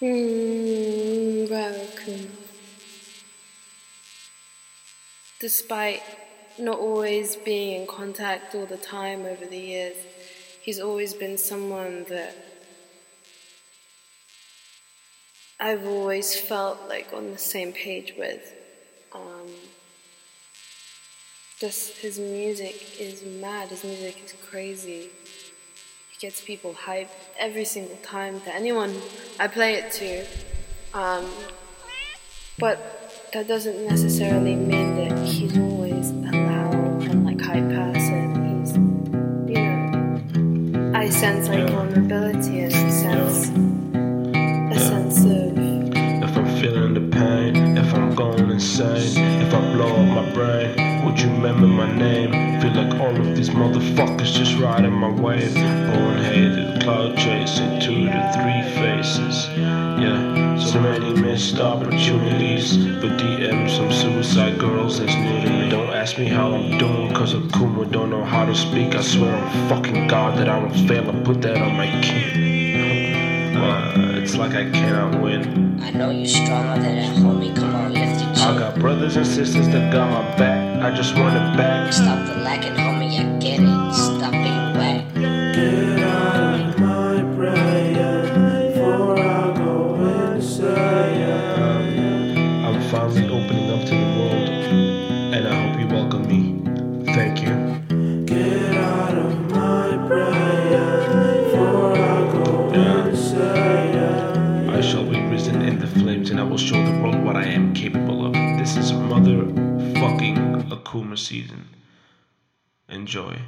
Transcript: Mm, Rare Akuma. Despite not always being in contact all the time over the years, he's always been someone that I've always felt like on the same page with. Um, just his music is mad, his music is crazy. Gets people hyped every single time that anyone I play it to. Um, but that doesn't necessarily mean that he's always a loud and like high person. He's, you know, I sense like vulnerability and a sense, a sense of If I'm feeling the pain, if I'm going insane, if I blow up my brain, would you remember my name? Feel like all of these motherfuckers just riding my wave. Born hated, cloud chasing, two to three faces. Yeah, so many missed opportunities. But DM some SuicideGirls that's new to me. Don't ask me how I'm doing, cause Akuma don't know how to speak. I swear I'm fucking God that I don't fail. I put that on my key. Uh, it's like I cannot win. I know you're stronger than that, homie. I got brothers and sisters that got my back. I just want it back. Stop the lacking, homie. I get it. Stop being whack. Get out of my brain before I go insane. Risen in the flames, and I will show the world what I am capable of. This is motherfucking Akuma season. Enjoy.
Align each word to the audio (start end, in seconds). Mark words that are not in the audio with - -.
Mm, 0.00 1.50
Rare 1.50 1.72
Akuma. 1.72 2.28
Despite 5.40 6.02
not 6.56 6.78
always 6.78 7.34
being 7.34 7.80
in 7.80 7.86
contact 7.88 8.54
all 8.54 8.66
the 8.66 8.76
time 8.76 9.26
over 9.26 9.44
the 9.44 9.58
years, 9.58 9.96
he's 10.62 10.78
always 10.78 11.14
been 11.14 11.36
someone 11.36 12.04
that 12.10 12.36
I've 15.58 15.84
always 15.84 16.38
felt 16.38 16.88
like 16.88 17.12
on 17.12 17.32
the 17.32 17.38
same 17.38 17.72
page 17.72 18.14
with. 18.16 18.54
Um, 19.12 19.48
just 21.58 21.96
his 21.96 22.20
music 22.20 23.00
is 23.00 23.24
mad, 23.24 23.70
his 23.70 23.82
music 23.82 24.22
is 24.24 24.34
crazy. 24.48 25.10
Gets 26.20 26.40
people 26.40 26.74
hyped 26.74 27.10
every 27.38 27.64
single 27.64 27.96
time 28.02 28.42
that 28.44 28.56
anyone 28.56 28.92
I 29.38 29.46
play 29.46 29.74
it 29.74 29.92
to. 29.92 30.26
Um, 30.92 31.30
but 32.58 33.30
that 33.32 33.46
doesn't 33.46 33.86
necessarily 33.86 34.56
mean 34.56 34.96
that 34.96 35.16
he's 35.24 35.56
always 35.56 36.10
a 36.10 36.32
loud 36.32 37.02
and 37.02 37.24
like 37.24 37.40
high 37.40 37.60
person. 37.60 38.58
He's, 38.58 38.74
you 39.48 39.62
know, 39.62 40.98
I 40.98 41.08
sense 41.08 41.48
like 41.48 41.70
vulnerability 41.70 42.62
and 42.62 42.72
a 42.72 42.90
sense, 42.90 43.50
a 44.74 44.80
sense 44.80 45.18
of 45.20 45.56
If 46.24 46.36
I'm 46.36 46.60
feeling 46.60 46.94
the 46.94 47.16
pain, 47.16 47.78
if 47.78 47.94
I'm 47.94 48.12
going 48.16 48.50
insane, 48.50 49.16
if 49.40 49.54
I 49.54 49.72
blow 49.72 49.86
up 49.86 50.24
my 50.24 50.34
brain, 50.34 50.87
would 51.08 51.18
you 51.18 51.30
remember 51.30 51.66
my 51.66 51.90
name? 51.90 52.60
Feel 52.60 52.74
like 52.74 53.00
all 53.00 53.16
of 53.16 53.34
these 53.34 53.48
motherfuckers 53.48 54.30
just 54.30 54.58
riding 54.58 54.92
my 54.92 55.08
wave. 55.08 55.54
Born 55.54 56.18
hated, 56.18 56.82
cloud 56.82 57.16
chasing, 57.16 57.80
two 57.80 58.04
to 58.06 58.32
three 58.34 58.62
faces. 58.76 59.48
Yeah, 59.56 60.58
so 60.58 60.78
many 60.80 61.18
missed 61.18 61.58
opportunities. 61.60 62.76
But 62.76 63.16
DM 63.18 63.70
some 63.70 63.88
SuicideGirls 63.88 64.98
that's 64.98 65.14
new 65.14 65.40
to 65.40 65.50
me. 65.50 65.70
Don't 65.70 65.88
ask 65.88 66.18
me 66.18 66.26
how 66.26 66.54
I'm 66.54 66.76
doing, 66.76 67.14
cause 67.14 67.32
Akuma 67.32 67.90
don't 67.90 68.10
know 68.10 68.24
how 68.24 68.44
to 68.44 68.54
speak. 68.54 68.94
I 68.94 69.00
swear 69.00 69.34
I'm 69.34 69.68
fucking 69.70 70.08
God 70.08 70.38
that 70.38 70.48
I 70.48 70.60
don't 70.60 70.86
fail. 70.86 71.08
I 71.08 71.22
put 71.22 71.40
that 71.40 71.56
on 71.56 71.74
my 71.74 71.88
key. 72.02 73.54
Uh, 73.56 74.20
it's 74.22 74.36
like 74.36 74.52
I 74.52 74.70
cannot 74.70 75.22
win. 75.22 75.80
I 75.80 75.90
know 75.90 76.10
you're 76.10 76.26
stronger 76.26 76.82
than 76.82 76.96
that, 76.96 77.16
homie. 77.16 77.67
I 78.48 78.58
got 78.58 78.78
brothers 78.78 79.16
and 79.16 79.26
sisters 79.26 79.68
that 79.68 79.92
got 79.92 80.10
my 80.10 80.22
back. 80.38 80.82
I 80.82 80.96
just 80.96 81.14
want 81.14 81.36
it 81.36 81.58
back. 81.58 81.92
Stop 81.92 82.26
the 82.26 82.36
lacking, 82.36 82.72
homie. 82.72 83.20
I 83.20 83.38
get 83.38 83.60
it. 83.60 83.92
Stop 83.92 84.32
being 84.32 84.72
whack. 84.74 85.04
Get 85.54 85.98
out 85.98 86.58
of 86.58 86.78
my 86.80 87.22
brain 87.34 88.72
before 88.72 89.18
I 89.18 89.54
go 89.54 90.32
insane. 90.32 90.97
Risen 105.30 105.62
in 105.62 105.78
the 105.78 105.86
flames, 105.86 106.30
and 106.30 106.40
I 106.40 106.42
will 106.42 106.58
show 106.58 106.82
the 106.84 107.00
world 107.02 107.22
what 107.22 107.36
I 107.36 107.44
am 107.44 107.74
capable 107.74 108.26
of. 108.26 108.32
This 108.32 108.76
is 108.76 108.92
motherfucking 108.92 110.70
Akuma 110.70 111.18
season. 111.18 111.68
Enjoy. 112.88 113.38